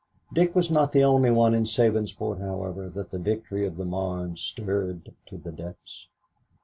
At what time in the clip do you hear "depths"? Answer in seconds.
5.51-6.07